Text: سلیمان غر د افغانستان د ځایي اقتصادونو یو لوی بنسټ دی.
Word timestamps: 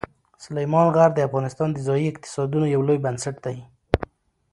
سلیمان 0.43 0.87
غر 0.95 1.09
د 1.15 1.19
افغانستان 1.27 1.69
د 1.73 1.77
ځایي 1.87 2.07
اقتصادونو 2.09 2.65
یو 2.73 2.81
لوی 2.87 2.99
بنسټ 3.05 3.35
دی. 3.45 3.57